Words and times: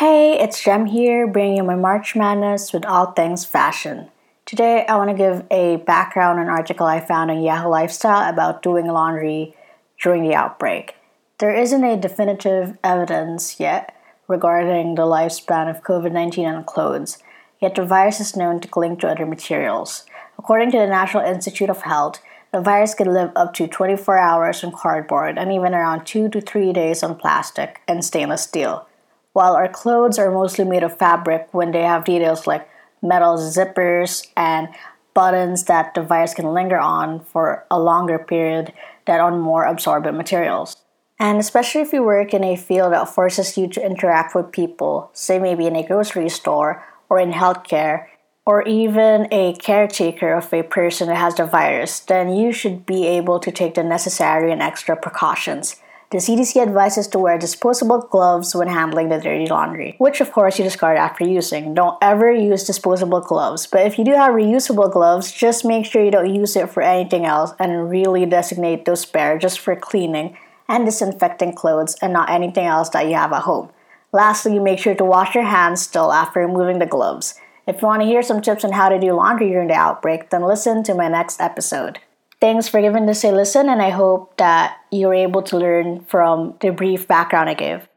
Hey, 0.00 0.38
it's 0.40 0.64
Jem 0.64 0.86
here, 0.86 1.26
bringing 1.26 1.58
you 1.58 1.62
my 1.62 1.74
March 1.74 2.16
Madness 2.16 2.72
with 2.72 2.86
all 2.86 3.12
things 3.12 3.44
fashion. 3.44 4.08
Today, 4.46 4.86
I 4.86 4.96
want 4.96 5.10
to 5.10 5.14
give 5.14 5.44
a 5.50 5.76
background 5.76 6.40
on 6.40 6.46
an 6.46 6.50
article 6.50 6.86
I 6.86 7.00
found 7.00 7.30
on 7.30 7.42
Yahoo 7.42 7.68
Lifestyle 7.68 8.26
about 8.26 8.62
doing 8.62 8.86
laundry 8.86 9.54
during 10.02 10.22
the 10.22 10.34
outbreak. 10.34 10.94
There 11.36 11.54
isn't 11.54 11.84
a 11.84 12.00
definitive 12.00 12.78
evidence 12.82 13.60
yet 13.60 13.94
regarding 14.26 14.94
the 14.94 15.02
lifespan 15.02 15.68
of 15.68 15.82
COVID 15.82 16.12
19 16.12 16.46
on 16.46 16.64
clothes, 16.64 17.18
yet 17.60 17.74
the 17.74 17.84
virus 17.84 18.20
is 18.20 18.34
known 18.34 18.58
to 18.60 18.68
cling 18.68 18.96
to 19.00 19.08
other 19.08 19.26
materials. 19.26 20.06
According 20.38 20.70
to 20.70 20.78
the 20.78 20.86
National 20.86 21.26
Institute 21.26 21.68
of 21.68 21.82
Health, 21.82 22.22
the 22.54 22.62
virus 22.62 22.94
can 22.94 23.12
live 23.12 23.32
up 23.36 23.52
to 23.52 23.68
24 23.68 24.16
hours 24.16 24.64
on 24.64 24.72
cardboard 24.72 25.36
and 25.36 25.52
even 25.52 25.74
around 25.74 26.06
2 26.06 26.30
to 26.30 26.40
3 26.40 26.72
days 26.72 27.02
on 27.02 27.16
plastic 27.16 27.82
and 27.86 28.02
stainless 28.02 28.44
steel. 28.44 28.86
While 29.32 29.54
our 29.54 29.68
clothes 29.68 30.18
are 30.18 30.30
mostly 30.30 30.64
made 30.64 30.82
of 30.82 30.98
fabric 30.98 31.48
when 31.52 31.70
they 31.70 31.82
have 31.82 32.04
details 32.04 32.46
like 32.46 32.68
metal 33.02 33.36
zippers 33.36 34.26
and 34.36 34.68
buttons 35.14 35.64
that 35.64 35.94
the 35.94 36.02
virus 36.02 36.34
can 36.34 36.52
linger 36.52 36.78
on 36.78 37.20
for 37.20 37.64
a 37.70 37.80
longer 37.80 38.18
period 38.18 38.72
than 39.06 39.20
on 39.20 39.40
more 39.40 39.64
absorbent 39.64 40.16
materials. 40.16 40.76
And 41.18 41.38
especially 41.38 41.82
if 41.82 41.92
you 41.92 42.02
work 42.02 42.32
in 42.32 42.44
a 42.44 42.56
field 42.56 42.92
that 42.92 43.08
forces 43.08 43.56
you 43.56 43.68
to 43.68 43.84
interact 43.84 44.34
with 44.34 44.52
people, 44.52 45.10
say 45.12 45.38
maybe 45.38 45.66
in 45.66 45.76
a 45.76 45.86
grocery 45.86 46.30
store 46.30 46.82
or 47.08 47.20
in 47.20 47.32
healthcare, 47.32 48.06
or 48.46 48.62
even 48.62 49.28
a 49.30 49.54
caretaker 49.56 50.32
of 50.32 50.52
a 50.52 50.62
person 50.62 51.08
that 51.08 51.16
has 51.16 51.34
the 51.34 51.44
virus, 51.44 52.00
then 52.00 52.34
you 52.34 52.52
should 52.52 52.86
be 52.86 53.06
able 53.06 53.38
to 53.38 53.52
take 53.52 53.74
the 53.74 53.84
necessary 53.84 54.50
and 54.50 54.62
extra 54.62 54.96
precautions. 54.96 55.76
The 56.10 56.18
CDC 56.18 56.60
advises 56.60 57.06
to 57.08 57.20
wear 57.20 57.38
disposable 57.38 58.00
gloves 58.00 58.52
when 58.52 58.66
handling 58.66 59.10
the 59.10 59.20
dirty 59.20 59.46
laundry, 59.46 59.94
which 59.98 60.20
of 60.20 60.32
course 60.32 60.58
you 60.58 60.64
discard 60.64 60.98
after 60.98 61.24
using. 61.24 61.72
Don't 61.72 61.96
ever 62.02 62.32
use 62.32 62.64
disposable 62.64 63.20
gloves, 63.20 63.68
but 63.68 63.86
if 63.86 63.96
you 63.96 64.04
do 64.04 64.14
have 64.14 64.34
reusable 64.34 64.92
gloves, 64.92 65.30
just 65.30 65.64
make 65.64 65.86
sure 65.86 66.04
you 66.04 66.10
don't 66.10 66.34
use 66.34 66.56
it 66.56 66.68
for 66.68 66.82
anything 66.82 67.26
else 67.26 67.52
and 67.60 67.88
really 67.88 68.26
designate 68.26 68.86
those 68.86 69.02
spare 69.02 69.38
just 69.38 69.60
for 69.60 69.76
cleaning 69.76 70.36
and 70.68 70.84
disinfecting 70.84 71.52
clothes 71.52 71.94
and 72.02 72.12
not 72.12 72.28
anything 72.28 72.66
else 72.66 72.88
that 72.88 73.06
you 73.06 73.14
have 73.14 73.32
at 73.32 73.42
home. 73.42 73.70
Lastly, 74.12 74.58
make 74.58 74.80
sure 74.80 74.96
to 74.96 75.04
wash 75.04 75.36
your 75.36 75.44
hands 75.44 75.80
still 75.80 76.12
after 76.12 76.40
removing 76.40 76.80
the 76.80 76.86
gloves. 76.86 77.34
If 77.68 77.82
you 77.82 77.86
want 77.86 78.02
to 78.02 78.08
hear 78.08 78.24
some 78.24 78.42
tips 78.42 78.64
on 78.64 78.72
how 78.72 78.88
to 78.88 78.98
do 78.98 79.12
laundry 79.12 79.50
during 79.50 79.68
the 79.68 79.74
outbreak, 79.74 80.30
then 80.30 80.42
listen 80.42 80.82
to 80.82 80.94
my 80.94 81.06
next 81.06 81.40
episode. 81.40 82.00
Thanks 82.40 82.68
for 82.68 82.80
giving 82.80 83.04
this 83.04 83.22
a 83.22 83.32
listen, 83.32 83.68
and 83.68 83.82
I 83.82 83.90
hope 83.90 84.38
that 84.38 84.78
you're 84.90 85.12
able 85.12 85.42
to 85.42 85.58
learn 85.58 86.00
from 86.06 86.54
the 86.60 86.70
brief 86.70 87.06
background 87.06 87.50
I 87.50 87.54
gave. 87.54 87.89